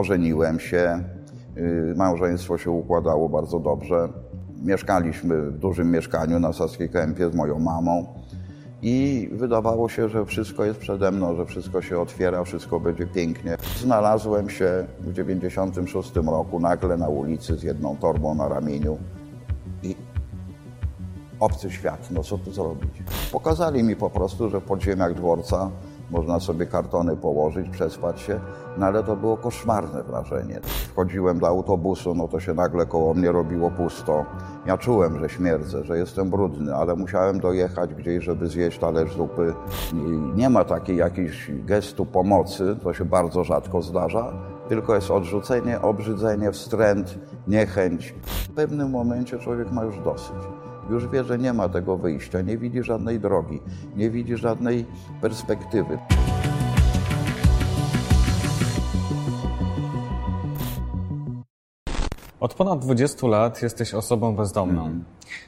[0.00, 1.04] ożeniłem się,
[1.56, 4.08] y, małżeństwo się układało bardzo dobrze.
[4.62, 8.06] Mieszkaliśmy w dużym mieszkaniu na Saskiej Kępie z moją mamą
[8.82, 13.56] i wydawało się, że wszystko jest przede mną, że wszystko się otwiera, wszystko będzie pięknie.
[13.80, 18.98] Znalazłem się w 96 roku nagle na ulicy z jedną torbą na ramieniu
[19.82, 19.96] i
[21.40, 23.02] obcy świat, no co tu zrobić?
[23.32, 25.70] Pokazali mi po prostu, że w podziemiach dworca
[26.10, 28.40] można sobie kartony położyć, przespać się,
[28.78, 30.60] no ale to było koszmarne wrażenie.
[30.92, 34.24] Wchodziłem do autobusu, no to się nagle koło mnie robiło pusto.
[34.66, 39.54] Ja czułem, że śmierdzę, że jestem brudny, ale musiałem dojechać gdzieś, żeby zjeść talerz zupy.
[40.34, 44.32] Nie ma takiej jakiejś gestu pomocy, to się bardzo rzadko zdarza,
[44.68, 48.14] tylko jest odrzucenie, obrzydzenie, wstręt, niechęć.
[48.22, 50.69] W pewnym momencie człowiek ma już dosyć.
[50.90, 53.60] Już wie, że nie ma tego wyjścia, nie widzi żadnej drogi,
[53.96, 54.86] nie widzi żadnej
[55.20, 55.98] perspektywy.
[62.40, 64.86] Od ponad 20 lat jesteś osobą bezdomną.
[64.86, 65.04] Mm.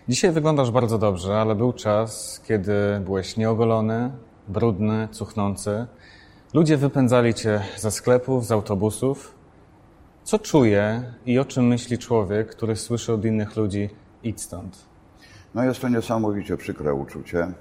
[0.08, 2.72] Dzisiaj wyglądasz bardzo dobrze, ale był czas, kiedy
[3.04, 4.12] byłeś nieogolony,
[4.48, 5.86] brudny, cuchnący.
[6.54, 9.34] Ludzie wypędzali cię ze sklepów, z autobusów.
[10.24, 13.90] Co czuje i o czym myśli człowiek, który słyszy od innych ludzi
[14.22, 14.91] idź stąd?
[15.54, 17.52] No jest to niesamowicie przykre uczucie.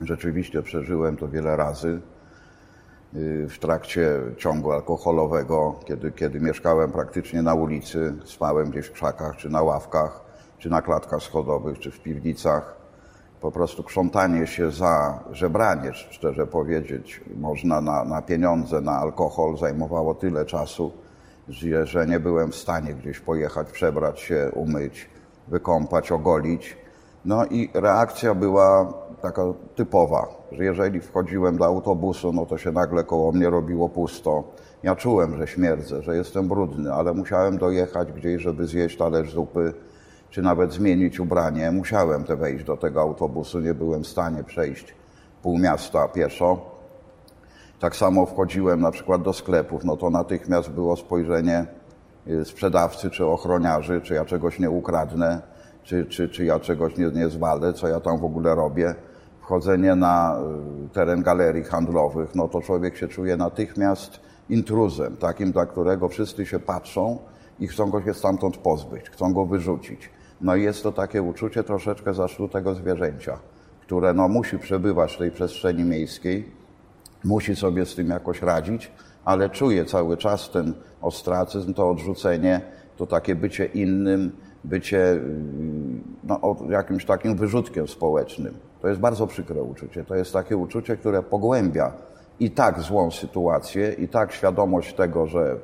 [0.00, 2.00] Rzeczywiście przeżyłem to wiele razy
[3.14, 9.36] y, w trakcie ciągu alkoholowego, kiedy, kiedy mieszkałem praktycznie na ulicy, spałem gdzieś w krzakach,
[9.36, 10.20] czy na ławkach,
[10.58, 12.76] czy na klatkach schodowych, czy w piwnicach.
[13.40, 20.14] Po prostu krzątanie się za żebranie, szczerze powiedzieć, można na, na pieniądze, na alkohol zajmowało
[20.14, 20.92] tyle czasu,
[21.84, 25.10] że nie byłem w stanie gdzieś pojechać, przebrać się, umyć,
[25.48, 26.76] wykąpać, ogolić
[27.28, 29.42] no i reakcja była taka
[29.74, 34.44] typowa, że jeżeli wchodziłem do autobusu, no to się nagle koło mnie robiło pusto.
[34.82, 39.74] Ja czułem, że śmierdzę, że jestem brudny, ale musiałem dojechać gdzieś, żeby zjeść talerz zupy,
[40.30, 41.72] czy nawet zmienić ubranie.
[41.72, 44.94] Musiałem te wejść do tego autobusu, nie byłem w stanie przejść
[45.42, 46.60] pół miasta pieszo.
[47.80, 51.66] Tak samo wchodziłem na przykład do sklepów, no to natychmiast było spojrzenie
[52.28, 55.57] y, sprzedawcy czy ochroniarzy, czy ja czegoś nie ukradnę
[55.88, 58.94] czy, czy, czy ja czegoś nie, nie zwalę, co ja tam w ogóle robię.
[59.40, 60.40] Wchodzenie na
[60.86, 66.46] y, teren galerii handlowych, no to człowiek się czuje natychmiast intruzem, takim, dla którego wszyscy
[66.46, 67.18] się patrzą
[67.60, 70.10] i chcą go się stamtąd pozbyć, chcą go wyrzucić.
[70.40, 73.38] No i jest to takie uczucie troszeczkę zaszczutego zwierzęcia,
[73.80, 76.52] które no, musi przebywać w tej przestrzeni miejskiej,
[77.24, 78.92] musi sobie z tym jakoś radzić,
[79.24, 82.60] ale czuje cały czas ten ostracyzm, to odrzucenie,
[82.96, 84.32] to takie bycie innym,
[84.64, 85.20] bycie
[86.24, 88.54] no, jakimś takim wyrzutkiem społecznym.
[88.80, 90.04] To jest bardzo przykre uczucie.
[90.04, 91.92] To jest takie uczucie, które pogłębia
[92.40, 95.56] i tak złą sytuację, i tak świadomość tego, że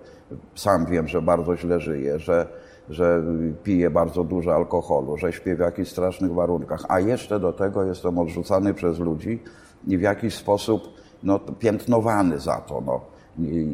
[0.54, 2.46] sam wiem, że bardzo źle żyję, że,
[2.90, 3.22] że
[3.62, 8.18] piję bardzo dużo alkoholu, że śpię w jakichś strasznych warunkach, a jeszcze do tego jestem
[8.18, 9.42] odrzucany przez ludzi
[9.86, 10.82] i w jakiś sposób
[11.22, 12.80] no, piętnowany za to.
[12.86, 13.00] No.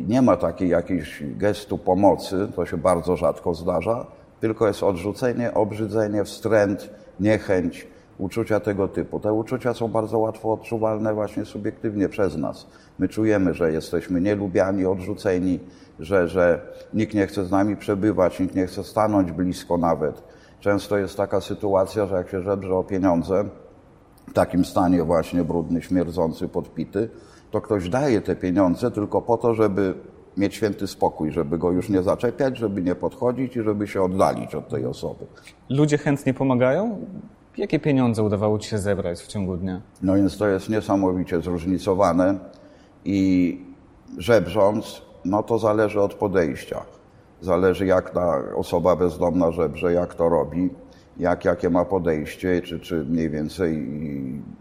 [0.09, 4.07] Nie ma takiej jakiejś gestu pomocy, to się bardzo rzadko zdarza,
[4.41, 6.91] tylko jest odrzucenie, obrzydzenie, wstręt,
[7.21, 7.87] niechęć,
[8.19, 9.21] uczucia tego typu.
[9.21, 12.67] Te uczucia są bardzo łatwo odczuwalne właśnie subiektywnie przez nas.
[12.99, 15.61] My czujemy, że jesteśmy nielubiani, odrzuceni,
[15.99, 16.61] że, że
[16.95, 20.23] nikt nie chce z nami przebywać, nikt nie chce stanąć blisko nawet.
[20.61, 23.45] Często jest taka sytuacja, że jak się żebrze o pieniądze,
[24.29, 27.09] w takim stanie właśnie brudny, śmierdzący, podpity,
[27.51, 29.95] to ktoś daje te pieniądze tylko po to, żeby
[30.37, 34.55] mieć święty spokój, żeby go już nie zaczepiać, żeby nie podchodzić i żeby się oddalić
[34.55, 35.27] od tej osoby.
[35.69, 37.07] Ludzie chętnie pomagają?
[37.57, 39.81] Jakie pieniądze udawało Ci się zebrać w ciągu dnia?
[40.03, 42.39] No więc to jest niesamowicie zróżnicowane
[43.05, 43.59] i
[44.19, 46.83] żebrząc, no to zależy od podejścia.
[47.41, 50.71] Zależy jak ta osoba bezdomna żebrze, jak to robi,
[51.21, 53.89] jak, jakie ma podejście, czy, czy mniej więcej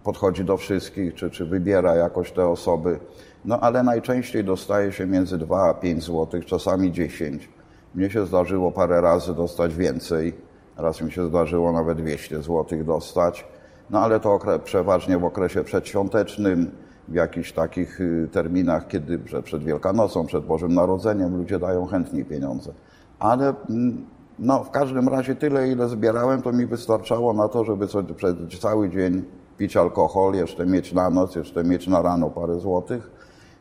[0.04, 3.00] podchodzi do wszystkich, czy, czy wybiera jakoś te osoby.
[3.46, 7.50] No ale najczęściej dostaje się między 2 a 5 zł, czasami 10.
[7.96, 10.34] Mnie się zdarzyło parę razy dostać więcej.
[10.78, 13.48] Raz mi się zdarzyło nawet 200 zł dostać.
[13.90, 16.72] No ale to przeważnie w okresie przedświątecznym,
[17.08, 22.74] w jakichś takich y, terminach, kiedy przed Wielkanocą, przed Bożym Narodzeniem ludzie dają chętniej pieniądze.
[23.20, 24.06] Ale mm,
[24.40, 28.36] no, w każdym razie tyle, ile zbierałem, to mi wystarczało na to, żeby co, przez
[28.60, 29.24] cały dzień
[29.58, 33.12] pić alkohol, jeszcze mieć na noc, jeszcze mieć na rano parę złotych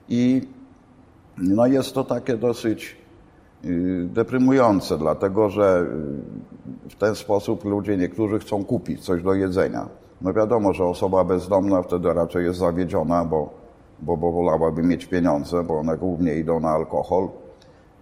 [0.08, 0.48] i
[1.38, 2.96] no jest to takie dosyć
[3.64, 5.86] y, deprymujące, dlatego że
[6.86, 9.88] y, w ten sposób ludzie niektórzy chcą kupić coś do jedzenia.
[10.20, 13.50] No wiadomo, że osoba bezdomna wtedy raczej jest zawiedziona, bo,
[14.00, 17.28] bo, bo wolałaby mieć pieniądze, bo one głównie idą na alkohol.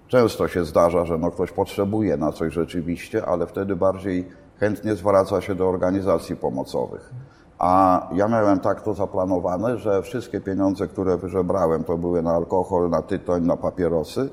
[0.09, 4.29] Często się zdarza, że no ktoś potrzebuje na coś rzeczywiście, ale wtedy bardziej
[4.61, 7.11] chętnie zwraca się do organizacji pomocowych.
[7.59, 12.91] A ja miałem tak to zaplanowane, że wszystkie pieniądze, które wyżebrałem, to były na alkohol,
[12.91, 14.29] na tytoń, na papierosy,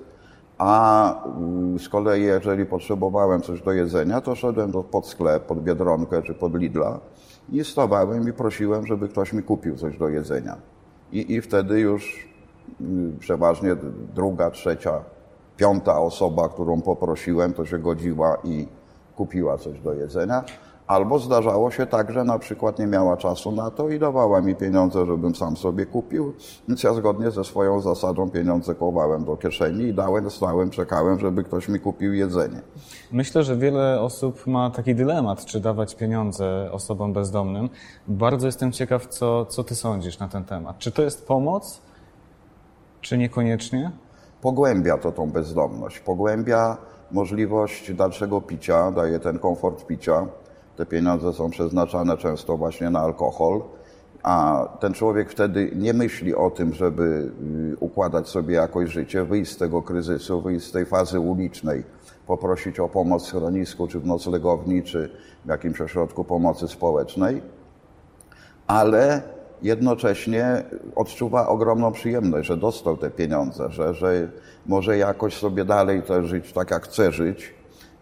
[0.57, 5.63] a mm, z kolei, jeżeli potrzebowałem coś do jedzenia, to szedłem do, pod sklep, pod
[5.63, 6.99] Biedronkę czy pod Lidla
[7.51, 10.57] i stawałem i prosiłem, żeby ktoś mi kupił coś do jedzenia.
[11.11, 12.29] I, i wtedy już
[12.81, 13.75] mm, przeważnie
[14.15, 15.03] druga, trzecia,
[15.57, 18.67] piąta osoba, którą poprosiłem, to się godziła i
[19.15, 20.43] kupiła coś do jedzenia.
[20.87, 24.55] Albo zdarzało się tak, że na przykład nie miała czasu na to i dawała mi
[24.55, 26.33] pieniądze, żebym sam sobie kupił,
[26.67, 31.43] więc ja zgodnie ze swoją zasadą pieniądze kłowałem do kieszeni i dałem, stałem, czekałem, żeby
[31.43, 32.61] ktoś mi kupił jedzenie.
[33.11, 37.69] Myślę, że wiele osób ma taki dylemat, czy dawać pieniądze osobom bezdomnym.
[38.07, 40.77] Bardzo jestem ciekaw, co, co ty sądzisz na ten temat.
[40.77, 41.81] Czy to jest pomoc,
[43.01, 43.91] czy niekoniecznie?
[44.43, 46.77] Pogłębia to tą bezdomność, pogłębia
[47.11, 50.27] możliwość dalszego picia, daje ten komfort picia.
[50.75, 53.61] Te pieniądze są przeznaczane często właśnie na alkohol,
[54.23, 57.31] a ten człowiek wtedy nie myśli o tym, żeby
[57.73, 61.83] y, układać sobie jakoś życie, wyjść z tego kryzysu, wyjść z tej fazy ulicznej,
[62.27, 65.09] poprosić o pomoc w schronisku, czy w noclegowni, czy
[65.45, 67.41] w jakimś ośrodku pomocy społecznej,
[68.67, 69.21] ale
[69.63, 70.63] jednocześnie
[70.95, 74.29] odczuwa ogromną przyjemność, że dostał te pieniądze, że, że
[74.65, 77.53] może jakoś sobie dalej to żyć tak, jak chce żyć.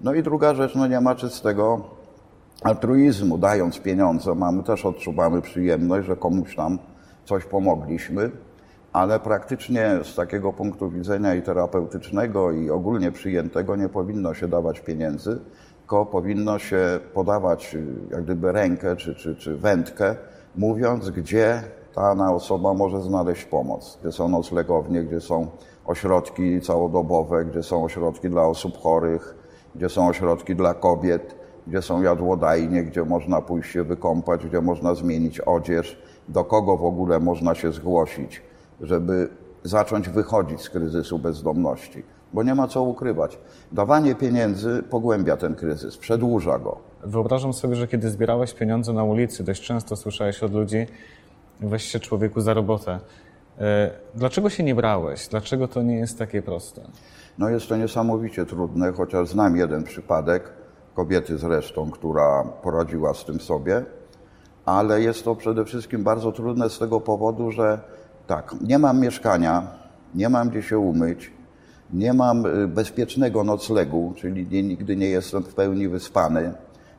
[0.02, 1.82] No i druga rzecz, no nie ma czystego
[2.64, 6.80] altruizmu, dając pieniądze, mamy też odczuwamy przyjemność, że komuś tam
[7.26, 8.32] coś pomogliśmy,
[8.94, 14.80] ale praktycznie z takiego punktu widzenia i terapeutycznego, i ogólnie przyjętego nie powinno się dawać
[14.80, 15.40] pieniędzy,
[15.80, 17.78] tylko powinno się podawać
[18.12, 20.16] jak gdyby rękę czy, czy, czy wędkę,
[20.56, 21.64] mówiąc, gdzie
[21.96, 25.48] dana osoba może znaleźć pomoc, gdzie są noclegownie, gdzie są
[25.86, 29.36] ośrodki całodobowe, gdzie są ośrodki dla osób chorych,
[29.76, 31.36] gdzie są ośrodki dla kobiet,
[31.68, 36.86] gdzie są jadłodajnie, gdzie można pójść się wykąpać, gdzie można zmienić odzież, do kogo w
[36.86, 38.42] ogóle można się zgłosić,
[38.82, 39.30] żeby
[39.64, 42.04] zacząć wychodzić z kryzysu bezdomności.
[42.34, 43.38] Bo nie ma co ukrywać.
[43.72, 46.78] Dawanie pieniędzy pogłębia ten kryzys, przedłuża go.
[47.04, 50.88] Wyobrażam sobie, że kiedy zbierałeś pieniądze na ulicy, dość często słyszałeś od ludzi,
[51.60, 53.00] weź się człowieku za robotę.
[53.60, 55.28] E, dlaczego się nie brałeś?
[55.28, 56.82] Dlaczego to nie jest takie proste?
[57.38, 60.50] No jest to niesamowicie trudne, chociaż znam jeden przypadek,
[60.96, 63.86] kobiety zresztą, która poradziła z tym sobie,
[64.66, 67.80] ale jest to przede wszystkim bardzo trudne z tego powodu, że
[68.28, 69.68] tak, nie mam mieszkania,
[70.16, 71.32] nie mam gdzie się umyć,
[71.94, 76.54] nie mam y, bezpiecznego noclegu, czyli nigdy nie jestem w pełni wyspany.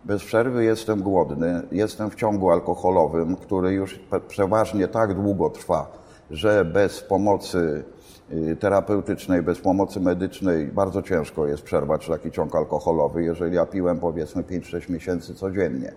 [0.05, 5.93] Bez przerwy jestem głodny, jestem w ciągu alkoholowym, który już przeważnie tak długo trwa,
[6.31, 7.85] że bez pomocy
[8.33, 13.99] Y, terapeutycznej, bez pomocy medycznej bardzo ciężko jest przerwać taki ciąg alkoholowy, jeżeli ja piłem
[13.99, 15.93] powiedzmy 5-6 miesięcy codziennie.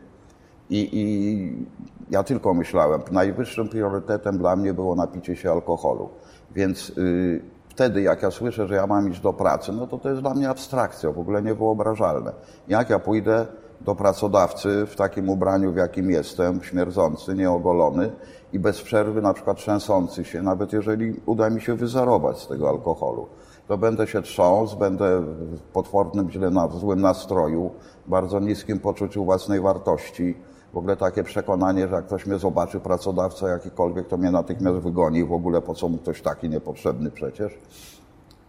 [0.70, 1.66] I, I,
[2.12, 6.10] ja tylko myślałem, najwyższym priorytetem dla mnie było napicie się alkoholu.
[6.56, 7.42] Więc y,
[7.76, 10.34] wtedy, jak ja słyszę, że ja mam iść do pracy, no to to jest dla
[10.34, 12.32] mnie abstrakcja, w ogóle niewyobrażalne.
[12.68, 13.46] Jak ja pójdę
[13.82, 18.12] do pracodawcy w takim ubraniu, w jakim jestem, śmierdzący, nieogolony
[18.54, 22.70] i bez przerwy na przykład trzęsący się, nawet jeżeli uda mi się wyzerować z tego
[22.70, 23.28] alkoholu.
[23.68, 27.72] To będę się trząsł, będę w potwornym, źle złym nastroju,
[28.08, 30.36] bardzo niskim poczuciu własnej wartości.
[30.76, 35.26] W ogóle takie przekonanie, że jak ktoś mnie zobaczy, pracodawca jakikolwiek, to mnie natychmiast wygoni.
[35.26, 37.60] W ogóle po co mu ktoś taki niepotrzebny przecież.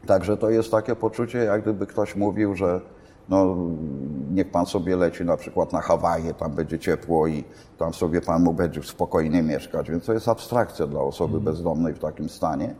[0.06, 2.80] Także to jest takie poczucie, jak gdyby ktoś mówił, że
[3.28, 3.56] no,
[4.30, 7.45] niech pan sobie leci na przykład na Hawaje, tam będzie ciepło i
[7.78, 9.90] tam sobie pan mu będzie spokojnie mieszkać.
[9.90, 11.45] Więc to jest abstrakcja dla osoby mhm.
[11.45, 12.75] bezdomnej w takim stanie.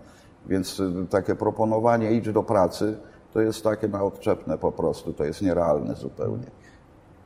[0.47, 2.99] Więc y, takie proponowanie idź do pracy
[3.33, 6.47] to jest takie na odczepne po prostu, to jest nierealne zupełnie.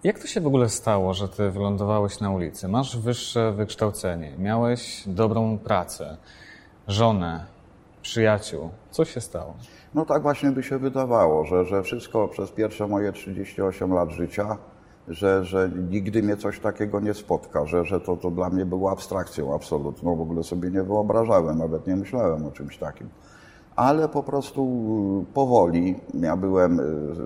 [0.04, 2.68] Jak to się w ogóle stało, że ty wylądowałeś na ulicy?
[2.68, 6.16] Masz wyższe wykształcenie, miałeś dobrą pracę,
[6.88, 7.46] żonę,
[8.02, 8.70] przyjaciół.
[8.90, 9.54] Co się stało?
[9.94, 14.56] No tak właśnie by się wydawało, że, że wszystko przez pierwsze moje 38 lat życia,
[15.08, 18.90] że, że nigdy mnie coś takiego nie spotka, że, że to, to dla mnie było
[18.90, 23.08] abstrakcją absolutną, w ogóle sobie nie wyobrażałem, nawet nie myślałem o czymś takim.
[23.76, 24.66] Ale po prostu
[25.34, 26.80] powoli, ja byłem,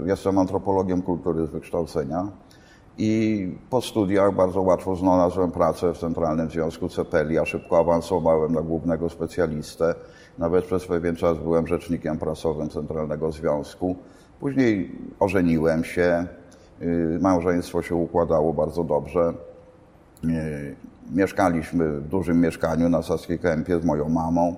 [0.06, 2.28] jestem antropologiem kultury z wykształcenia
[2.98, 8.60] i po studiach bardzo łatwo znalazłem pracę w Centralnym Związku Cepeli, a szybko awansowałem na
[8.60, 9.94] głównego specjalistę.
[10.38, 13.96] Nawet przez pewien czas byłem rzecznikiem prasowym Centralnego Związku.
[14.40, 16.26] Później ożeniłem się,
[16.82, 19.34] y, małżeństwo się układało bardzo dobrze.
[20.24, 20.76] Y,
[21.14, 24.56] mieszkaliśmy w dużym mieszkaniu na Saskiej Kępie z moją mamą.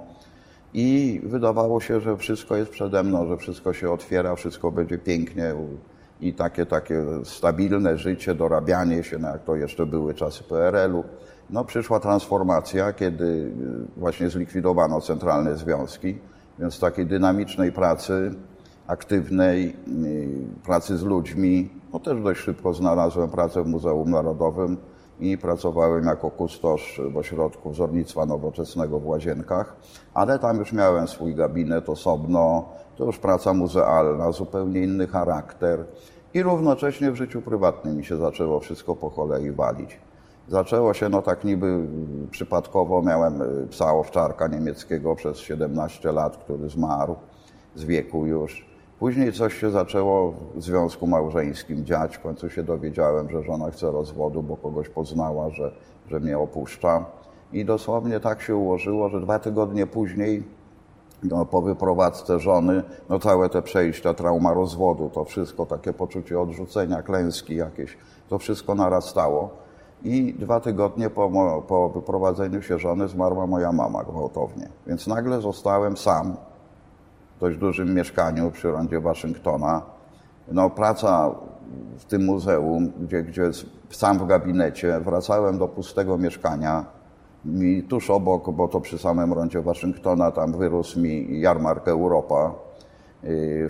[0.75, 5.55] I wydawało się, że wszystko jest przede mną, że wszystko się otwiera, wszystko będzie pięknie
[6.21, 11.05] i takie, takie stabilne życie, dorabianie się, no jak to jeszcze były czasy PRL-u.
[11.51, 13.53] No przyszła transformacja, kiedy
[13.97, 16.19] właśnie zlikwidowano centralne związki,
[16.59, 18.35] więc takiej dynamicznej pracy,
[18.87, 19.77] aktywnej
[20.65, 24.77] pracy z ludźmi, no też dość szybko znalazłem pracę w Muzeum Narodowym
[25.21, 29.77] i pracowałem jako kustosz w ośrodku wzornictwa nowoczesnego w Łazienkach,
[30.15, 32.65] ale tam już miałem swój gabinet osobno,
[32.97, 35.85] to już praca muzealna, zupełnie inny charakter
[36.35, 39.99] i równocześnie w życiu prywatnym mi się zaczęło wszystko po kolei walić.
[40.49, 41.87] Zaczęło się no tak niby
[42.31, 47.17] przypadkowo, miałem psa owczarka niemieckiego przez 17 lat, który zmarł
[47.75, 48.76] z wieku już.
[48.99, 52.17] Później coś się zaczęło w związku małżeńskim dziać.
[52.17, 55.73] W końcu się dowiedziałem, że żona chce rozwodu, bo kogoś poznała, że,
[56.09, 57.05] że mnie opuszcza.
[57.53, 60.43] I dosłownie tak się ułożyło, że dwa tygodnie później,
[61.23, 67.03] no, po wyprowadzce żony, no całe te przejścia, trauma rozwodu, to wszystko, takie poczucie odrzucenia,
[67.03, 67.97] klęski jakieś,
[68.29, 69.51] to wszystko narastało.
[70.05, 74.69] I dwa tygodnie po, po wyprowadzeniu się żony zmarła moja mama gwałtownie.
[74.87, 76.37] Więc nagle zostałem sam
[77.41, 79.83] dość dużym mieszkaniu przy rondzie Waszyngtona.
[80.53, 81.35] No, praca
[81.99, 83.51] w tym muzeum, gdzie, gdzie
[83.91, 86.85] sam w gabinecie, wracałem do pustego mieszkania.
[87.45, 92.55] Mi tuż obok, bo to przy samym rondzie Waszyngtona, tam wyrósł mi jarmark Europa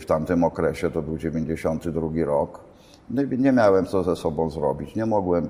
[0.00, 2.60] w tamtym okresie, to był 92 rok.
[3.10, 4.94] No nie miałem co ze sobą zrobić.
[4.94, 5.48] Nie mogłem,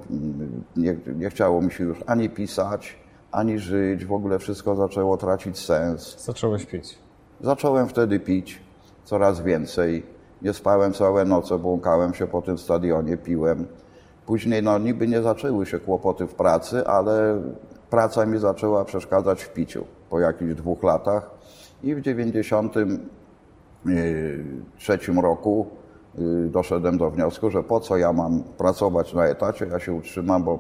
[0.77, 2.97] nie, nie chciało mi się już ani pisać,
[3.33, 4.05] ani żyć.
[4.05, 6.25] W ogóle wszystko zaczęło tracić sens.
[6.25, 7.06] Zacząłeś pić.
[7.41, 8.61] Zacząłem wtedy pić
[9.05, 10.07] coraz więcej.
[10.43, 13.67] Nie spałem całe noce, błąkałem się po tym stadionie, piłem.
[14.27, 17.43] Później, no niby nie zaczęły się kłopoty w pracy, ale
[17.91, 21.31] praca mi zaczęła przeszkadzać w piciu po jakichś dwóch latach.
[21.83, 25.67] I w 93 roku
[26.47, 30.59] doszedłem do wniosku, że po co ja mam pracować na etacie, ja się utrzymam, bo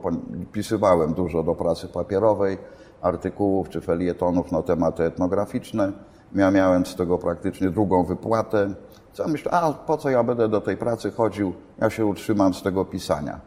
[0.52, 2.58] pisywałem dużo do pracy papierowej,
[3.02, 5.92] artykułów czy felietonów na tematy etnograficzne.
[6.36, 8.74] Ja miałem z tego praktycznie drugą wypłatę.
[9.12, 12.62] Co myślę, a po co ja będę do tej pracy chodził, ja się utrzymam z
[12.62, 13.40] tego pisania.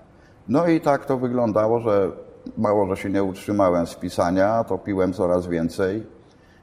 [0.48, 2.12] No i tak to wyglądało, że
[2.58, 6.06] mało, że się nie utrzymałem z pisania, to piłem coraz więcej.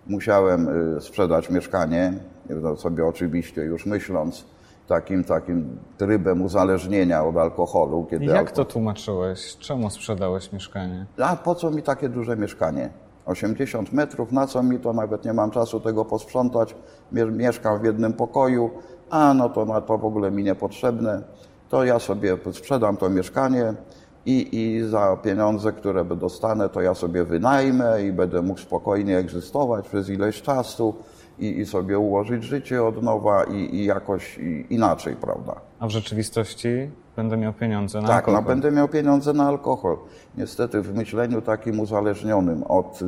[0.07, 0.69] Musiałem
[1.01, 2.13] sprzedać mieszkanie,
[2.77, 4.45] sobie oczywiście już myśląc,
[4.89, 8.07] takim, takim trybem uzależnienia od alkoholu.
[8.11, 9.57] Kiedy Jak to tłumaczyłeś?
[9.57, 11.07] Czemu sprzedałeś mieszkanie?
[11.23, 12.91] A po co mi takie duże mieszkanie?
[13.27, 14.93] 80 metrów, na co mi to?
[14.93, 16.75] Nawet nie mam czasu tego posprzątać.
[17.13, 18.71] Mieszkam w jednym pokoju,
[19.11, 21.23] a no to, to w ogóle mi niepotrzebne.
[21.69, 23.75] To ja sobie sprzedam to mieszkanie
[24.27, 29.89] i, i za pieniądze, które dostanę, to ja sobie wynajmę i będę mógł spokojnie egzystować
[29.89, 30.95] przez ileś czasu
[31.39, 34.39] i, i sobie ułożyć życie od nowa i, i jakoś
[34.71, 35.55] inaczej, prawda?
[35.79, 38.35] A w rzeczywistości będę miał pieniądze na tak, alkohol?
[38.35, 39.97] Tak, no będę miał pieniądze na alkohol.
[40.37, 43.07] Niestety w myśleniu takim uzależnionym od y,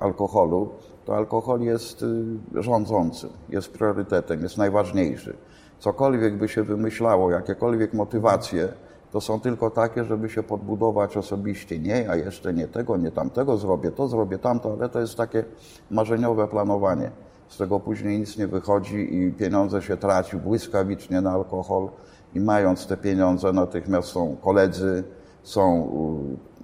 [0.00, 0.70] alkoholu,
[1.04, 5.36] to alkohol jest y, rządzącym, jest priorytetem, jest najważniejszy.
[5.78, 8.68] Cokolwiek by się wymyślało, jakiekolwiek motywacje,
[9.12, 11.78] to są tylko takie, żeby się podbudować osobiście.
[11.78, 15.44] Nie, ja jeszcze nie tego, nie tamtego zrobię, to zrobię tamto, ale to jest takie
[15.90, 17.10] marzeniowe planowanie.
[17.48, 21.88] Z tego później nic nie wychodzi i pieniądze się traci błyskawicznie na alkohol
[22.34, 25.04] i mając te pieniądze natychmiast są koledzy,
[25.42, 25.88] są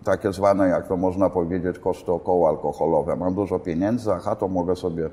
[0.04, 3.16] takie zwane, jak to można powiedzieć, koszty okołoalkoholowe.
[3.16, 5.11] Mam dużo pieniędzy, aha, to mogę sobie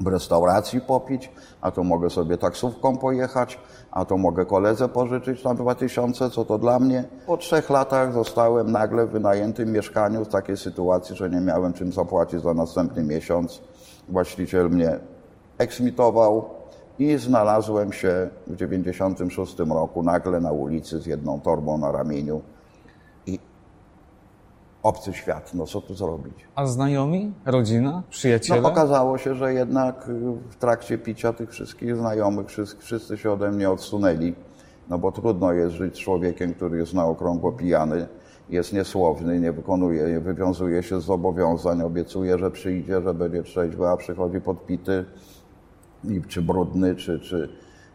[0.00, 3.58] w restauracji popić, a to mogę sobie taksówką pojechać,
[3.90, 7.04] a to mogę koledze pożyczyć na dwa tysiące, co to dla mnie.
[7.26, 11.92] Po trzech latach zostałem nagle w wynajętym mieszkaniu w takiej sytuacji, że nie miałem czym
[11.92, 13.62] zapłacić za następny miesiąc.
[14.08, 14.98] Właściciel mnie
[15.58, 16.57] eksmitował
[16.98, 22.40] i znalazłem się w 96 roku nagle na ulicy z jedną torbą na ramieniu
[23.26, 23.38] i
[24.82, 26.34] obcy świat, no co tu zrobić?
[26.54, 27.32] A znajomi?
[27.44, 28.02] Rodzina?
[28.10, 28.60] Przyjaciele?
[28.60, 30.10] No okazało się, że jednak
[30.50, 34.34] w trakcie picia tych wszystkich znajomych wszyscy, wszyscy się ode mnie odsunęli,
[34.88, 38.06] no bo trudno jest żyć z człowiekiem, który jest na okrągło pijany,
[38.50, 43.88] jest niesłowny, nie wykonuje, nie wywiązuje się z zobowiązań, obiecuje, że przyjdzie, że będzie trzeźwy,
[43.88, 45.04] a przychodzi podpity,
[46.28, 47.48] czy brudny, czy, czy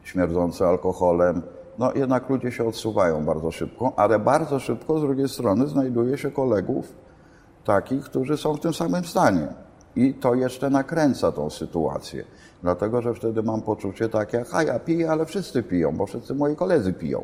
[0.03, 1.41] śmierdzący alkoholem.
[1.79, 6.31] No jednak ludzie się odsuwają bardzo szybko, ale bardzo szybko z drugiej strony znajduje się
[6.31, 6.93] kolegów
[7.65, 9.47] takich, którzy są w tym samym stanie.
[9.95, 12.23] I to jeszcze nakręca tą sytuację.
[12.61, 16.55] Dlatego, że wtedy mam poczucie takie, a ja piję, ale wszyscy piją, bo wszyscy moi
[16.55, 17.23] koledzy piją.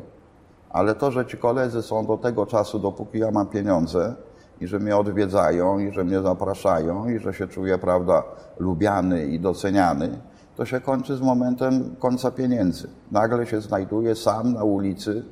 [0.70, 4.14] Ale to, że ci koledzy są do tego czasu, dopóki ja mam pieniądze
[4.60, 8.22] i że mnie odwiedzają i że mnie zapraszają i że się czuję, prawda,
[8.58, 10.18] lubiany i doceniany,
[10.60, 12.88] to się kończy z momentem końca pieniędzy.
[13.10, 15.24] Nagle się znajduję sam na ulicy,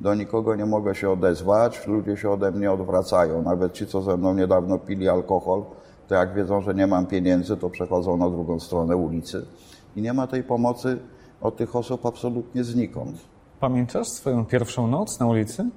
[0.00, 3.42] do nikogo nie mogę się odezwać, ludzie się ode mnie odwracają.
[3.42, 5.64] Nawet ci, co ze mną niedawno pili alkohol,
[6.08, 9.46] to jak wiedzą, że nie mam pieniędzy, to przechodzą na drugą stronę ulicy.
[9.96, 10.98] I nie ma tej pomocy
[11.40, 13.16] od tych osób absolutnie znikąd.
[13.60, 15.70] Pamiętasz swoją pierwszą noc na ulicy?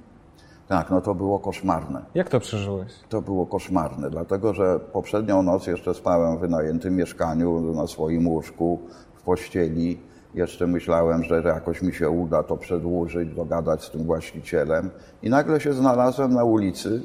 [0.68, 2.02] Tak, no to było koszmarne.
[2.14, 2.92] Jak to przeżyłeś?
[3.08, 8.80] To było koszmarne, dlatego że poprzednią noc jeszcze spałem w wynajętym mieszkaniu na swoim łóżku,
[9.14, 9.98] w pościeli.
[10.34, 14.90] Jeszcze myślałem, że jakoś mi się uda to przedłużyć, dogadać z tym właścicielem.
[15.22, 17.02] I nagle się znalazłem na ulicy,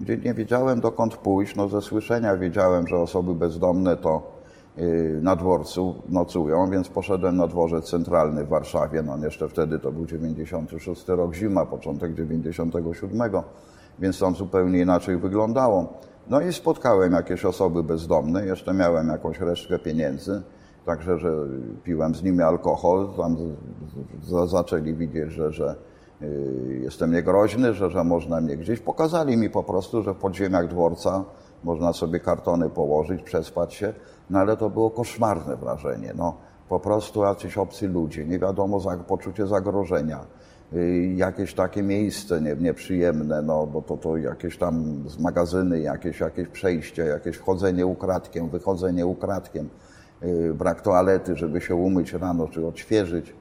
[0.00, 1.56] gdzie nie wiedziałem dokąd pójść.
[1.56, 4.33] No ze słyszenia wiedziałem, że osoby bezdomne to
[5.22, 9.02] na dworcu nocują, więc poszedłem na dworzec centralny w Warszawie.
[9.02, 13.32] No jeszcze wtedy to był 96 rok zima, początek 97,
[13.98, 15.92] więc tam zupełnie inaczej wyglądało.
[16.30, 20.42] No i spotkałem jakieś osoby bezdomne, jeszcze miałem jakąś resztkę pieniędzy,
[20.86, 21.32] także że
[21.84, 23.36] piłem z nimi alkohol, tam
[24.46, 25.74] zaczęli widzieć, że, że
[26.22, 28.80] y, jestem niegroźny, że, że można mnie gdzieś.
[28.80, 31.24] Pokazali mi po prostu, że w podziemiach dworca
[31.64, 33.94] można sobie kartony położyć, przespać się,
[34.30, 36.12] no ale to było koszmarne wrażenie.
[36.16, 36.36] No,
[36.68, 40.26] po prostu jacyś obcy ludzie, nie wiadomo, poczucie zagrożenia,
[40.72, 46.20] y, jakieś takie miejsce nie, nieprzyjemne, no bo to, to jakieś tam z magazyny, jakieś,
[46.20, 49.68] jakieś przejście, jakieś wchodzenie ukradkiem, wychodzenie ukradkiem,
[50.22, 53.34] y, brak toalety, żeby się umyć rano czy odświeżyć.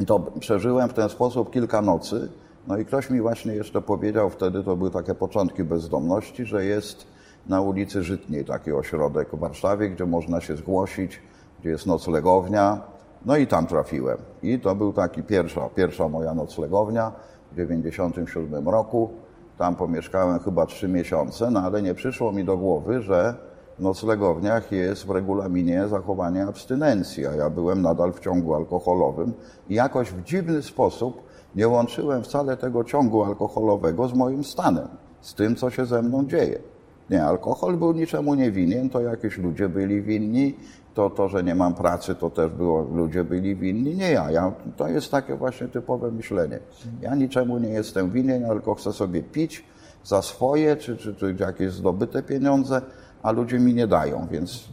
[0.00, 2.28] I to przeżyłem w ten sposób kilka nocy.
[2.66, 7.06] No i ktoś mi właśnie jeszcze powiedział wtedy, to były takie początki bezdomności, że jest
[7.46, 11.22] na ulicy Żytniej taki ośrodek w Warszawie, gdzie można się zgłosić,
[11.60, 12.80] gdzie jest noclegownia.
[13.26, 14.18] No i tam trafiłem.
[14.42, 17.12] I to był taki pierwsza, pierwsza moja noclegownia
[17.52, 19.10] w 97 roku.
[19.58, 23.34] Tam pomieszkałem chyba trzy miesiące, no ale nie przyszło mi do głowy, że
[23.78, 29.32] w noclegowniach jest w regulaminie zachowanie abstynencji, a ja byłem nadal w ciągu alkoholowym
[29.68, 31.22] i jakoś w dziwny sposób
[31.54, 34.88] nie łączyłem wcale tego ciągu alkoholowego z moim stanem,
[35.20, 36.71] z tym, co się ze mną dzieje.
[37.10, 40.54] Nie, alkohol był niczemu nie winien, to jakieś ludzie byli winni,
[40.94, 44.30] to, to, że nie mam pracy, to też było, ludzie byli winni, nie ja.
[44.30, 44.52] ja.
[44.76, 46.58] To jest takie właśnie typowe myślenie.
[47.00, 49.64] Ja niczemu nie jestem winien, tylko chcę sobie pić
[50.04, 52.82] za swoje, czy, czy, czy jakieś zdobyte pieniądze,
[53.22, 54.68] a ludzie mi nie dają, więc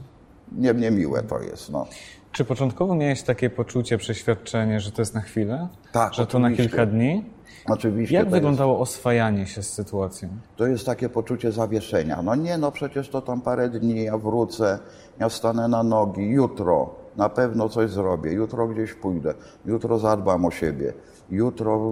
[0.51, 1.71] nie, nie miłe to jest.
[1.71, 1.87] No.
[2.31, 5.67] Czy początkowo miałeś takie poczucie, przeświadczenie, że to jest na chwilę?
[5.91, 7.25] Tak, Że to na kilka dni?
[7.69, 10.29] Oczywiście Jak wyglądało oswajanie się z sytuacją?
[10.55, 12.21] to jest takie poczucie zawieszenia.
[12.21, 14.79] No nie, no przecież to tam parę dni, ja wrócę,
[15.19, 19.33] ja stanę na nogi, jutro na pewno coś zrobię, jutro gdzieś pójdę,
[19.65, 20.93] jutro zadbam o siebie,
[21.31, 21.91] jutro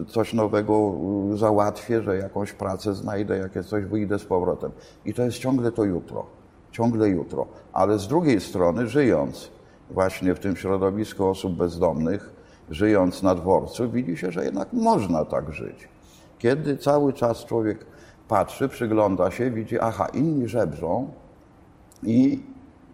[0.00, 0.92] y, coś nowego
[1.34, 4.70] y, załatwię, że jakąś pracę znajdę, jakieś coś wyjdę z powrotem.
[5.04, 6.26] I to jest ciągle to jutro,
[6.72, 7.46] ciągle jutro.
[7.72, 9.50] Ale z drugiej strony, żyjąc
[9.90, 12.33] właśnie w tym środowisku osób bezdomnych,
[12.70, 15.88] żyjąc na dworcu, widzi się, że jednak można tak żyć.
[16.38, 17.86] Kiedy cały czas człowiek
[18.28, 21.08] patrzy, przygląda się, widzi, aha, inni żebrzą
[22.02, 22.42] i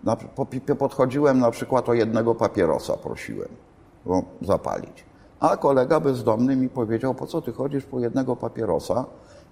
[0.04, 3.48] na, po, po- podchodziłem na przykład o jednego papierosa, prosiłem
[4.06, 5.04] go zapalić.
[5.40, 9.04] A kolega bezdomny mi powiedział, po co ty chodzisz po jednego papierosa?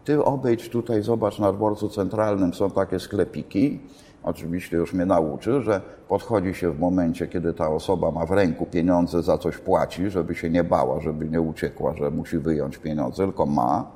[0.05, 3.81] Ty obejdź tutaj, zobacz na dworcu centralnym, są takie sklepiki.
[4.23, 8.67] Oczywiście już mnie nauczył, że podchodzi się w momencie, kiedy ta osoba ma w ręku
[8.67, 13.25] pieniądze, za coś płaci, żeby się nie bała, żeby nie uciekła, że musi wyjąć pieniądze,
[13.25, 13.87] tylko ma.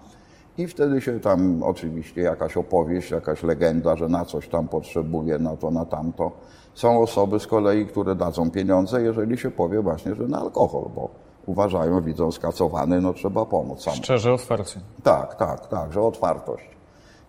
[0.59, 5.57] I wtedy się tam oczywiście jakaś opowieść, jakaś legenda, że na coś tam potrzebuje, na
[5.57, 6.33] to, na tamto.
[6.75, 11.09] Są osoby z kolei, które dadzą pieniądze, jeżeli się powie właśnie, że na alkohol, bo
[11.47, 13.97] uważają, widzą skacowany, no trzeba pomóc samu.
[13.97, 14.81] Szczerze, otwarcie.
[15.03, 16.82] Tak, tak, tak, że otwartość.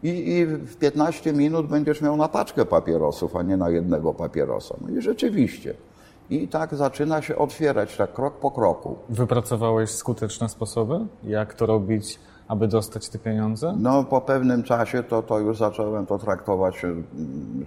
[0.04, 4.76] I, I w 15 minut będziesz miał na paczkę papierosów, a nie na jednego papierosa.
[4.82, 5.74] No i rzeczywiście.
[6.30, 8.96] I tak zaczyna się otwierać, tak krok po kroku.
[9.10, 13.76] Wypracowałeś skuteczne sposoby, jak to robić, aby dostać te pieniądze?
[13.80, 17.06] No, po pewnym czasie to, to już zacząłem to traktować, mm,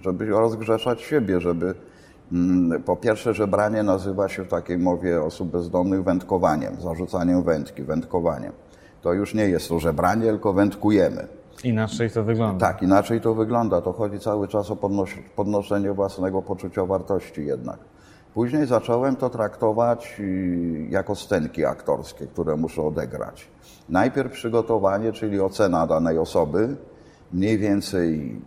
[0.01, 1.73] żeby rozgrzeszać siebie, żeby
[2.31, 7.83] mm, po pierwsze, że branie nazywa się w takiej mowie osób bezdomnych wędkowaniem, zarzucaniem wędki,
[7.83, 8.53] wędkowaniem.
[9.01, 11.27] To już nie jest to żebranie, tylko wędkujemy.
[11.63, 12.67] Inaczej to wygląda.
[12.67, 13.81] Tak, inaczej to wygląda.
[13.81, 17.79] To chodzi cały czas o podnos- podnoszenie własnego poczucia wartości jednak.
[18.33, 23.47] Później zacząłem to traktować y, jako scenki aktorskie, które muszę odegrać.
[23.89, 26.75] Najpierw przygotowanie, czyli ocena danej osoby,
[27.33, 28.41] mniej więcej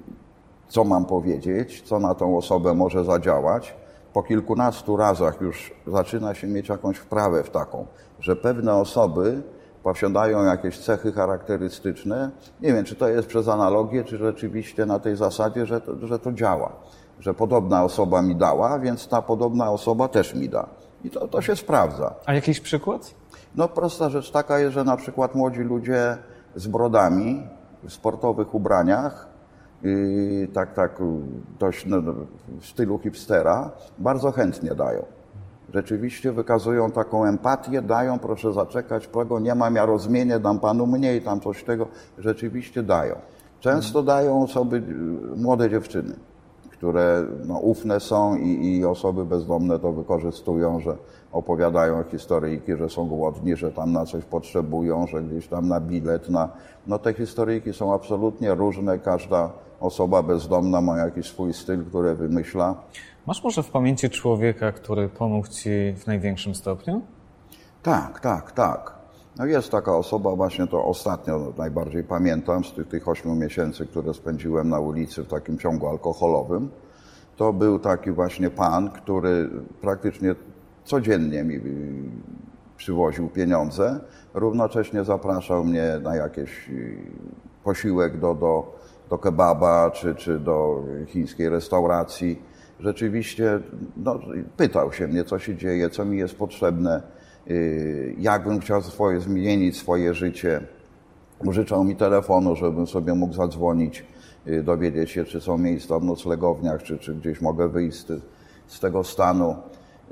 [0.69, 3.75] co mam powiedzieć, co na tą osobę może zadziałać.
[4.13, 7.87] Po kilkunastu razach już zaczyna się mieć jakąś wprawę w taką,
[8.21, 9.43] że pewne osoby
[9.83, 12.31] posiadają jakieś cechy charakterystyczne.
[12.61, 16.19] Nie wiem, czy to jest przez analogię, czy rzeczywiście na tej zasadzie, że to, że
[16.19, 16.73] to działa.
[17.21, 20.69] Że podobna osoba mi dała, więc ta podobna osoba też mi da.
[21.05, 22.15] I to, to się sprawdza.
[22.27, 23.15] A jakiś przykład?
[23.55, 26.19] No prosta rzecz taka jest, że na przykład młodzi ludzie
[26.55, 27.49] z brodami
[27.83, 29.29] w sportowych ubraniach,
[29.83, 31.03] yy, tak, tak
[31.59, 32.03] dość no,
[32.61, 35.05] w stylu hipstera, bardzo chętnie dają.
[35.75, 41.23] Rzeczywiście wykazują taką empatię, dają, proszę zaczekać, tego nie mam, ja rozmienię, dam panu mniej,
[41.23, 41.87] tam coś tego.
[42.19, 43.15] Rzeczywiście dają.
[43.61, 44.83] Często dają osoby,
[45.31, 46.15] yy, młode dziewczyny
[46.81, 50.97] które no, ufne są i, i, osoby bezdomne to wykorzystują, że
[51.33, 56.29] opowiadają historyjki, że są głodni, że tam na coś potrzebują, że gdzieś tam na bilet,
[56.29, 56.49] na...
[56.87, 62.75] No te historyjki są absolutnie różne, każda osoba bezdomna ma jakiś swój styl, który wymyśla.
[63.31, 67.03] Masz może w pamięci człowieka, który pomógł Ci w największym stopniu?
[67.83, 68.95] Tak, tak, tak.
[69.39, 74.15] No jest taka osoba, właśnie to ostatnio najbardziej pamiętam, z tych, tych 8 miesięcy, które
[74.15, 76.71] spędziłem na ulicy w takim ciągu alkoholowym.
[77.37, 80.35] To był taki właśnie pan, który praktycznie
[80.85, 81.61] codziennie mi
[82.77, 84.01] przywoził pieniądze,
[84.35, 86.99] równocześnie zapraszał mnie na jakiś y,
[87.65, 88.79] posiłek do, do,
[89.11, 92.50] do kebaba czy, czy do chińskiej restauracji.
[92.81, 93.61] Rzeczywiście
[93.97, 94.21] no,
[94.57, 97.03] pytał się mnie, co się dzieje, co mi jest potrzebne
[97.51, 100.61] Y, jakbym chciał swoje, zmienić swoje życie.
[101.47, 104.05] Użyczał mi telefonu, żebym sobie mógł zadzwonić,
[104.47, 108.23] y, dowiedzieć się, czy są miejsca w noclegowniach, czy, czy gdzieś mogę wyjść z,
[108.67, 109.57] z tego stanu.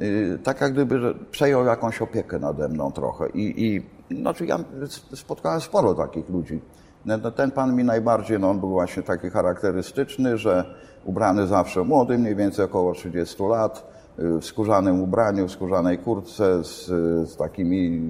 [0.00, 3.28] Y, tak jak gdyby przejął jakąś opiekę nade mną trochę.
[3.28, 3.83] I, i
[4.20, 4.59] znaczy ja
[5.14, 6.61] spotkałem sporo takich ludzi.
[7.06, 11.84] No, no, ten pan mi najbardziej, no on był właśnie taki charakterystyczny, że ubrany zawsze
[11.84, 16.87] młody, mniej więcej około 30 lat, w skórzanym ubraniu, w skórzanej kurtce z,
[17.30, 18.00] z takimi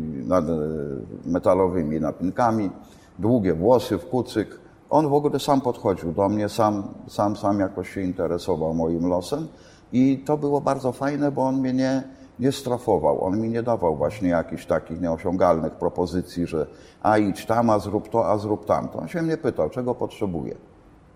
[1.27, 2.71] metalowymi napinkami,
[3.19, 4.61] długie włosy w kucyk.
[4.91, 9.49] On w ogóle sam podchodził do mnie, sam, sam, sam jakoś się interesował moim losem
[9.93, 12.03] i to było bardzo fajne, bo on mnie nie,
[12.41, 13.25] nie strafował.
[13.25, 16.67] On mi nie dawał właśnie jakichś takich nieosiągalnych propozycji, że
[17.03, 18.99] a idź tam, a zrób to, a zrób tamto.
[18.99, 20.55] On się mnie pytał, czego potrzebuje.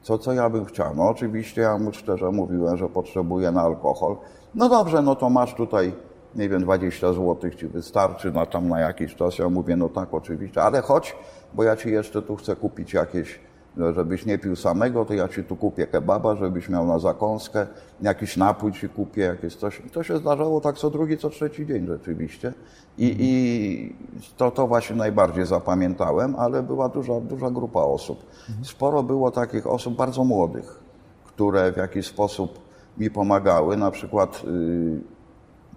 [0.03, 0.95] Co, co ja bym chciał?
[0.95, 4.17] No oczywiście ja mu szczerze mówiłem, że potrzebuję na alkohol.
[4.55, 5.93] No dobrze, no to masz tutaj,
[6.35, 9.39] nie wiem, 20 zł ci wystarczy na tam na jakiś czas.
[9.39, 11.17] Ja mówię, no tak, oczywiście, ale chodź,
[11.55, 13.41] bo ja ci jeszcze tu chcę kupić jakieś,
[13.77, 17.67] żebyś nie pił samego, to ja ci tu kupię kebaba, żebyś miał na zakąskę,
[18.03, 19.83] jakiś napój ci kupię, jakieś coś.
[19.87, 22.53] I to się zdarzało tak co drugi, co trzeci dzień rzeczywiście.
[22.99, 23.95] I, i
[24.37, 28.27] to, to właśnie najbardziej zapamiętałem, ale była duża, duża grupa osób.
[28.63, 30.81] Sporo było takich osób bardzo młodych,
[31.25, 32.59] które w jakiś sposób
[32.99, 33.77] mi pomagały.
[33.77, 35.01] Na przykład y,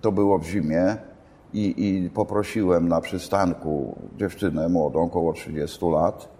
[0.01, 0.97] to było w zimie
[1.53, 6.34] i, i poprosiłem na przystanku dziewczynę młodą, około 30 lat,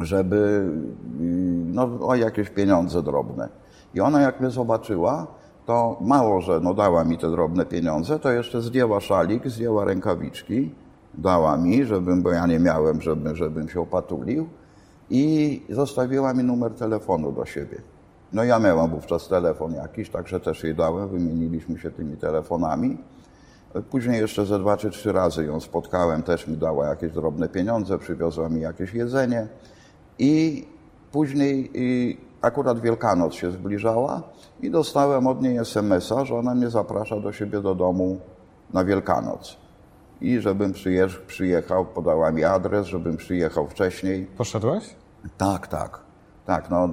[0.00, 1.24] żeby y,
[1.72, 3.48] no, o jakieś pieniądze drobne.
[3.94, 5.26] I ona jak mnie zobaczyła,
[5.66, 10.70] to mało, że no, dała mi te drobne pieniądze, to jeszcze zdjęła szalik, zdjęła rękawiczki,
[11.14, 14.48] dała mi, żebym, bo ja nie miałem, żebym, żebym się opatulił
[15.10, 17.80] i zostawiła mi numer telefonu do siebie.
[18.32, 22.98] No ja miałem wówczas telefon jakiś, także też jej dałem, wymieniliśmy się tymi telefonami.
[23.90, 27.98] Później jeszcze ze dwa czy trzy razy ją spotkałem, też mi dała jakieś drobne pieniądze,
[27.98, 29.48] przywiozła mi jakieś jedzenie
[30.22, 30.66] i
[31.12, 31.70] później
[32.42, 34.22] akurat Wielkanoc się zbliżała
[34.60, 38.18] i dostałem od niej SMS-a, że ona mnie zaprasza do siebie do domu
[38.72, 39.56] na Wielkanoc.
[40.20, 40.72] I żebym
[41.26, 44.26] przyjechał, podała mi adres, żebym przyjechał wcześniej.
[44.26, 44.94] Poszedłeś?
[45.38, 46.00] Tak, tak.
[46.46, 46.88] Tak, no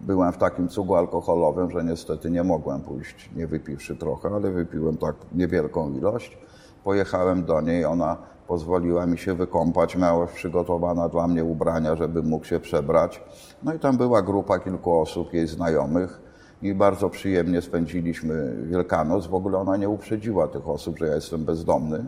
[0.00, 4.96] byłem w takim cugu alkoholowym, że niestety nie mogłem pójść, nie wypiwszy trochę, ale wypiłem
[4.96, 6.38] tak niewielką ilość.
[6.84, 8.16] Pojechałem do niej, ona
[8.48, 13.22] pozwoliła mi się wykąpać, miała przygotowana dla mnie ubrania, żebym mógł się przebrać.
[13.62, 16.20] No i tam była grupa kilku osób, jej znajomych
[16.62, 19.26] i bardzo przyjemnie spędziliśmy Wielkanoc.
[19.26, 22.04] W ogóle ona nie uprzedziła tych osób, że ja jestem bezdomny,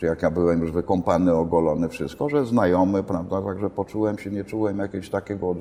[0.00, 4.44] że jak ja byłem już wykąpany, ogolony, wszystko, że znajomy, prawda, także poczułem się, nie
[4.44, 5.54] czułem jakiegoś takiego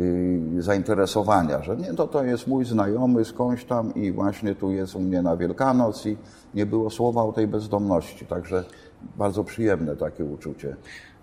[0.00, 4.94] Y, zainteresowania, że nie, to, to jest mój znajomy skądś tam i właśnie tu jest
[4.94, 6.16] u mnie na Wielkanoc i
[6.54, 8.64] nie było słowa o tej bezdomności, także
[9.16, 10.76] bardzo przyjemne takie uczucie.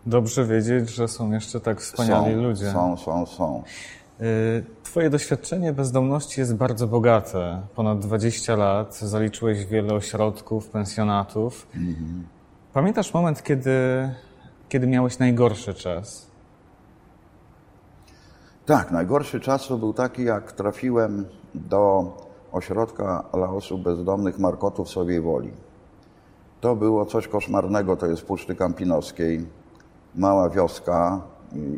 [0.05, 2.71] Dobrze wiedzieć, że są jeszcze tak wspaniali są, ludzie.
[2.71, 3.63] Są, są, są.
[4.21, 7.61] Y, twoje doświadczenie bezdomności jest bardzo bogate.
[7.75, 11.67] Ponad 20 lat, zaliczyłeś wiele ośrodków, pensjonatów.
[11.75, 12.27] Mhm.
[12.73, 13.71] Pamiętasz moment, kiedy,
[14.69, 16.27] kiedy miałeś najgorszy czas?
[18.65, 22.13] Tak, najgorszy czas to był taki, jak trafiłem do
[22.51, 25.51] ośrodka dla osób bezdomnych Markotów sobie woli.
[26.65, 29.45] To było coś koszmarnego, to jest w Puszczy Kampinoskiej.
[30.15, 31.21] mała wioska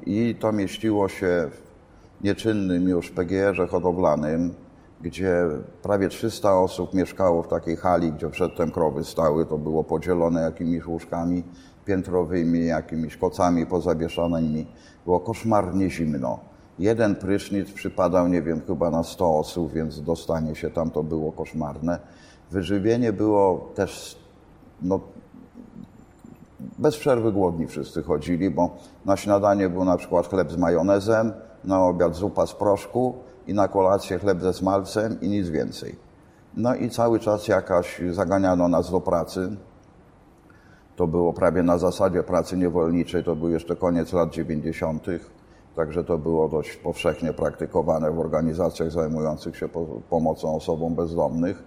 [0.06, 4.54] i to mieściło się w nieczynnym już PGR-ze hodowlanym,
[5.02, 5.45] gdzie
[5.82, 9.45] prawie 300 osób mieszkało w takiej hali, gdzie przedtem krowy stały.
[9.45, 11.43] To było podzielone jakimiś łóżkami
[11.86, 14.67] piętrowymi, jakimiś kocami pozawieszanymi.
[15.06, 16.39] Było koszmarnie zimno.
[16.80, 21.32] Jeden prysznic przypadał, nie wiem, chyba na 100 osób, więc dostanie się tam to było
[21.32, 22.00] koszmarne.
[22.52, 24.26] Wyżywienie było też,
[24.81, 24.99] no,
[26.79, 28.69] bez przerwy głodni wszyscy chodzili, bo
[29.05, 33.13] na śniadanie był na przykład chleb z majonezem, na obiad zupa z proszku
[33.47, 35.95] i na kolację chleb ze smalcem i nic więcej.
[36.57, 39.57] No i cały czas jakaś zaganiano nas do pracy.
[40.95, 45.05] To było prawie na zasadzie pracy niewolniczej, to był jeszcze koniec lat 90.,
[45.75, 49.69] także to było dość powszechnie praktykowane w organizacjach zajmujących się
[50.09, 51.63] pomocą osobom bezdomnych.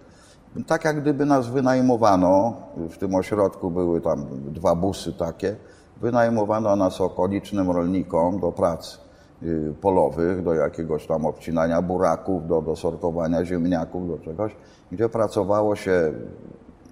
[0.66, 5.56] Tak jak gdyby nas wynajmowano, w tym ośrodku były tam dwa busy takie,
[6.00, 8.98] wynajmowano nas okolicznym rolnikom do pracy
[9.42, 14.56] y, polowych, do jakiegoś tam obcinania buraków, do, do sortowania ziemniaków, do czegoś,
[14.92, 16.12] gdzie pracowało się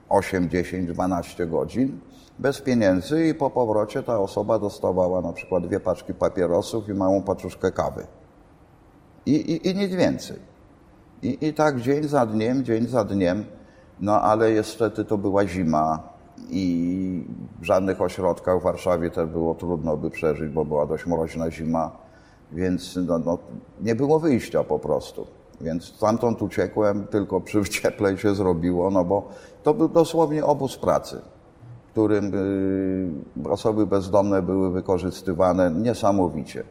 [0.08, 2.00] 8, 10, 12 godzin
[2.38, 7.22] bez pieniędzy i po powrocie ta osoba dostawała na przykład dwie paczki papierosów i małą
[7.22, 8.06] paczuszkę kawy.
[9.26, 10.47] I, i, i nic więcej.
[11.22, 13.44] I, I tak dzień za dniem, dzień za dniem,
[14.00, 16.02] no ale niestety to była zima
[16.50, 17.24] i
[17.60, 21.90] w żadnych ośrodkach w Warszawie też było trudno by przeżyć, bo była dość mroźna zima,
[22.52, 23.38] więc no, no,
[23.80, 25.26] nie było wyjścia po prostu.
[25.60, 29.28] Więc stamtąd uciekłem, tylko przy cieplej się zrobiło, no bo
[29.62, 31.20] to był dosłownie obóz pracy
[31.92, 32.34] którym
[33.46, 36.64] y, osoby bezdomne były wykorzystywane niesamowicie.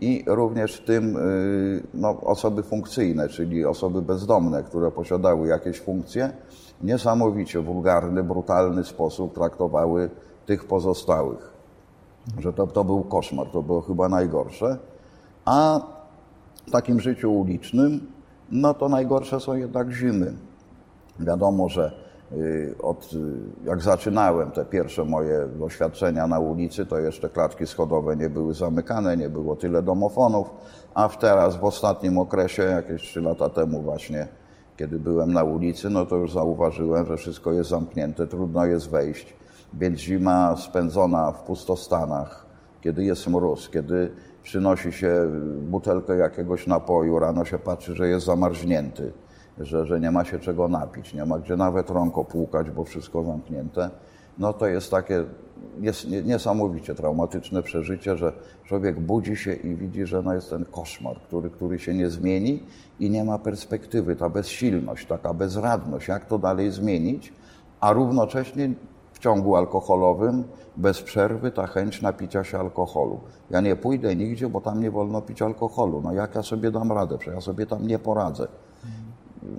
[0.00, 6.32] I również w tym y, no, osoby funkcyjne, czyli osoby bezdomne, które posiadały jakieś funkcje,
[6.82, 10.10] niesamowicie wulgarny, brutalny sposób traktowały
[10.46, 11.52] tych pozostałych.
[12.38, 14.78] Że to, to był koszmar, to było chyba najgorsze.
[15.44, 15.80] A
[16.66, 18.06] w takim życiu ulicznym,
[18.50, 20.34] no to najgorsze są jednak zimy.
[21.20, 22.01] Wiadomo, że
[22.82, 23.18] od, y,
[23.64, 29.16] jak zaczynałem te pierwsze moje doświadczenia na ulicy, to jeszcze klatki schodowe nie były zamykane,
[29.16, 30.50] nie było tyle domofonów,
[30.94, 34.28] a teraz w ostatnim okresie, jakieś trzy lata temu właśnie,
[34.76, 39.34] kiedy byłem na ulicy, no to już zauważyłem, że wszystko jest zamknięte, trudno jest wejść,
[39.74, 42.46] więc zima spędzona w pustostanach,
[42.80, 45.28] kiedy jest mróz, kiedy przynosi się
[45.62, 49.12] butelkę jakiegoś napoju, rano się patrzy, że jest zamarznięty,
[49.58, 53.24] że, że nie ma się czego napić, nie ma gdzie nawet rąk opłukać, bo wszystko
[53.24, 53.90] zamknięte,
[54.38, 55.24] no to jest takie
[55.80, 58.32] jest niesamowicie traumatyczne przeżycie, że
[58.64, 62.62] człowiek budzi się i widzi, że no jest ten koszmar, który, który się nie zmieni
[63.00, 67.32] i nie ma perspektywy, ta bezsilność, taka bezradność, jak to dalej zmienić,
[67.80, 68.70] a równocześnie
[69.12, 70.44] w ciągu alkoholowym
[70.76, 73.20] bez przerwy ta chęć napicia się alkoholu.
[73.50, 76.00] Ja nie pójdę nigdzie, bo tam nie wolno pić alkoholu.
[76.04, 77.18] No jak ja sobie dam radę?
[77.18, 78.48] Przecież ja sobie tam nie poradzę.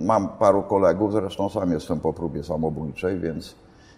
[0.00, 3.54] Mam paru kolegów, zresztą sam jestem po próbie samobójczej, więc,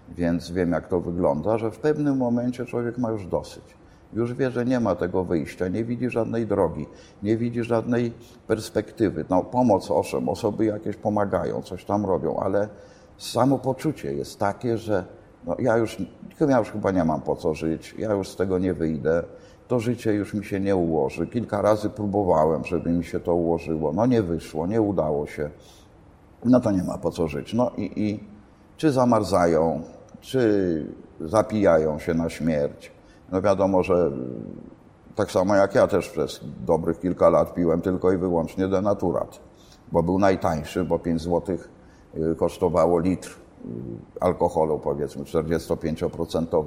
[0.09, 3.65] więc wiem, jak to wygląda, że w pewnym momencie człowiek ma już dosyć.
[4.13, 6.87] Już wie, że nie ma tego wyjścia, nie widzi żadnej drogi,
[7.23, 8.13] nie widzi żadnej
[8.47, 9.25] perspektywy.
[9.31, 12.69] No, pomoc, owszem, osoby jakieś pomagają, coś tam robią, ale
[13.19, 15.05] samopoczucie jest takie, że
[15.45, 15.97] no, ja, już,
[16.49, 19.23] ja już chyba nie mam po co żyć, ja już z tego nie wyjdę,
[19.69, 21.27] to życie już mi się nie ułoży.
[21.27, 23.93] Kilka razy próbowałem, żeby mi się to ułożyło.
[23.93, 25.51] No nie wyszło, nie udało się
[26.45, 27.55] no to nie ma po co żyć.
[27.55, 28.21] No i, i
[28.77, 29.83] czy zamarzają,
[30.21, 30.87] czy
[31.21, 32.93] zapijają się na śmierć.
[33.33, 34.11] No wiadomo, że
[35.15, 39.41] tak samo jak ja też przez dobrych kilka lat piłem tylko i wyłącznie denaturat,
[39.93, 41.57] bo był najtańszy, bo 5 zł
[42.17, 43.69] y, kosztowało litr y,
[44.21, 46.65] alkoholu, powiedzmy 45%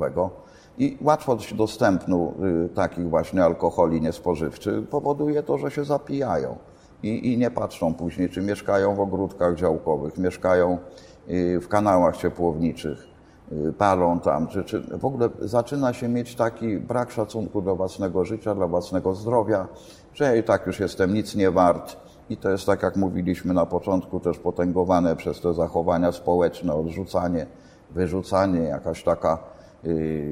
[0.79, 2.33] i łatwość dostępnu
[2.65, 6.57] y, takich właśnie alkoholi niespożywczych powoduje to, że się zapijają
[7.03, 10.77] i, i nie patrzą później, czy mieszkają w ogródkach działkowych, mieszkają
[11.29, 13.07] y, w kanałach ciepłowniczych,
[13.51, 18.25] y, palą tam, czy, czy w ogóle zaczyna się mieć taki brak szacunku do własnego
[18.25, 19.67] życia, dla własnego zdrowia,
[20.13, 21.97] że ja i tak już jestem nic nie wart.
[22.29, 27.45] I to jest tak, jak mówiliśmy na początku, też potęgowane przez te zachowania społeczne, odrzucanie,
[27.91, 29.58] wyrzucanie, jakaś taka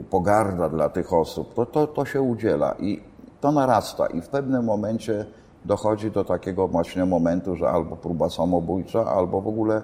[0.10, 1.53] pogarda dla tych osób.
[1.53, 3.01] To, to, to się udziela i
[3.41, 5.25] to narasta i w pewnym momencie
[5.65, 9.81] dochodzi do takiego właśnie momentu, że albo próba samobójcza, albo w ogóle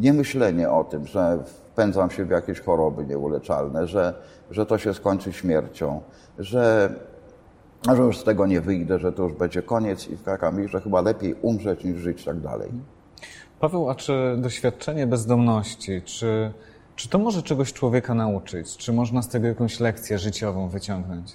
[0.00, 4.14] niemyślenie o tym, że wpędzam się w jakieś choroby nieuleczalne, że,
[4.50, 6.00] że to się skończy śmiercią,
[6.38, 6.94] że,
[7.96, 10.22] że już z tego nie wyjdę, że to już będzie koniec i w
[10.66, 12.70] że chyba lepiej umrzeć niż żyć tak dalej.
[13.60, 16.52] Paweł, a czy doświadczenie bezdomności, czy,
[17.00, 18.76] czy to może czegoś człowieka nauczyć?
[18.76, 21.32] Czy można z tego jakąś lekcję życiową wyciągnąć?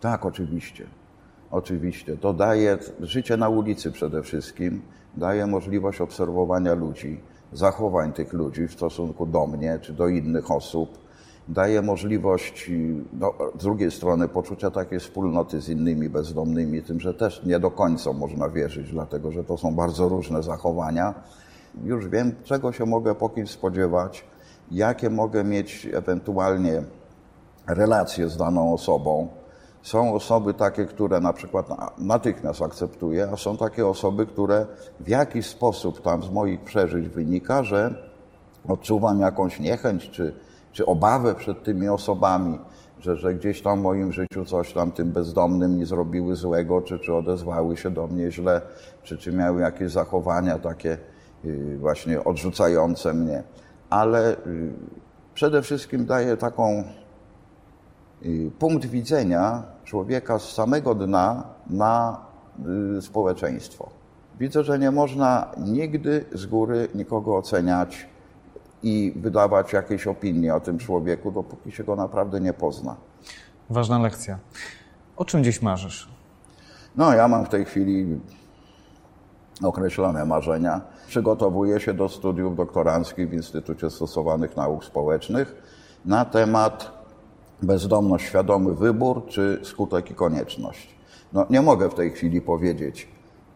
[0.00, 0.86] Tak, oczywiście.
[1.50, 2.16] Oczywiście.
[2.16, 4.82] To daje życie na ulicy przede wszystkim,
[5.16, 7.20] daje możliwość obserwowania ludzi,
[7.52, 10.98] zachowań tych ludzi w stosunku do mnie czy do innych osób.
[11.48, 12.70] Daje możliwość,
[13.12, 17.70] no, z drugiej strony, poczucia takiej wspólnoty z innymi bezdomnymi, tym, że też nie do
[17.70, 21.14] końca można wierzyć, dlatego że to są bardzo różne zachowania.
[21.84, 24.24] Już wiem, czego się mogę po kimś spodziewać,
[24.70, 26.82] jakie mogę mieć ewentualnie
[27.66, 29.28] relacje z daną osobą.
[29.82, 31.66] Są osoby takie, które na przykład
[31.98, 34.66] natychmiast akceptuję, a są takie osoby, które
[35.00, 37.94] w jakiś sposób tam z moich przeżyć wynika, że
[38.68, 40.34] odczuwam jakąś niechęć czy,
[40.72, 42.58] czy obawę przed tymi osobami,
[43.00, 46.98] że, że gdzieś tam w moim życiu coś tam tym bezdomnym nie zrobiły złego, czy,
[46.98, 48.60] czy odezwały się do mnie źle,
[49.02, 50.98] czy, czy miały jakieś zachowania takie
[51.44, 53.42] y, właśnie odrzucające mnie.
[53.90, 54.72] Ale y,
[55.34, 56.84] przede wszystkim daje taką
[58.58, 62.20] punkt widzenia człowieka z samego dna na
[62.98, 63.90] y, społeczeństwo.
[64.40, 68.08] Widzę, że nie można nigdy z góry nikogo oceniać
[68.82, 72.96] i wydawać jakiejś opinii o tym człowieku, dopóki się go naprawdę nie pozna.
[73.70, 74.38] Ważna lekcja.
[75.16, 76.08] O czym dziś marzysz?
[76.96, 78.20] No, ja mam w tej chwili
[79.62, 80.80] określone marzenia.
[81.06, 85.54] Przygotowuję się do studiów doktoranckich w Instytucie Stosowanych Nauk Społecznych
[86.04, 86.90] na temat
[87.62, 90.96] bezdomność, świadomy wybór, czy skutek i konieczność.
[91.32, 93.08] No, nie mogę w tej chwili powiedzieć,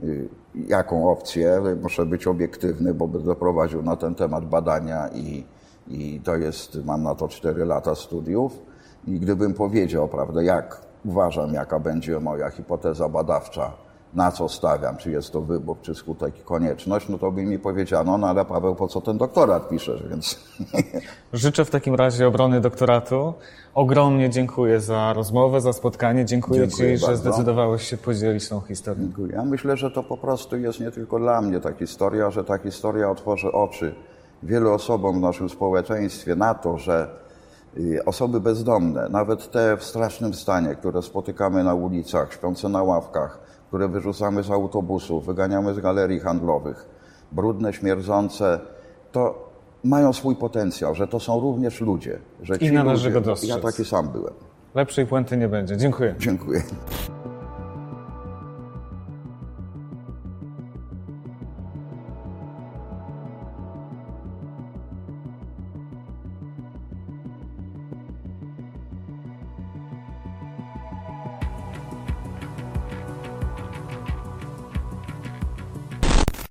[0.02, 5.44] y, jaką opcję, muszę być obiektywny, bo będę prowadził na ten temat badania i,
[5.88, 8.62] i to jest, mam na to 4 lata studiów.
[9.06, 13.72] I gdybym powiedział, prawda, jak uważam, jaka będzie moja hipoteza badawcza,
[14.14, 17.58] na co stawiam, czy jest to wybór, czy skutek i konieczność, no to by mi
[17.58, 20.40] powiedziano, no ale Paweł, po co ten doktorat piszesz, więc...
[21.32, 23.34] Życzę w takim razie obrony doktoratu.
[23.74, 26.24] Ogromnie dziękuję za rozmowę, za spotkanie.
[26.24, 27.16] Dziękuję, dziękuję Ci, bardzo.
[27.16, 29.02] że zdecydowałeś się podzielić tą historią.
[29.02, 29.32] Dziękuję.
[29.32, 32.58] Ja myślę, że to po prostu jest nie tylko dla mnie ta historia, że ta
[32.58, 33.94] historia otworzy oczy
[34.42, 37.08] wielu osobom w naszym społeczeństwie na to, że
[37.78, 43.49] y, osoby bezdomne, nawet te w strasznym stanie, które spotykamy na ulicach, śpiące na ławkach,
[43.70, 46.88] które wyrzucamy z autobusów, wyganiamy z galerii handlowych,
[47.32, 48.60] brudne, śmierdzące,
[49.12, 49.48] to
[49.84, 52.18] mają swój potencjał, że to są również ludzie.
[52.42, 53.50] Że I należy ludzie, go dostrzec.
[53.50, 54.34] Ja taki sam byłem.
[54.74, 55.76] Lepszej puenty nie będzie.
[55.76, 56.14] Dziękuję.
[56.18, 56.62] Dziękuję.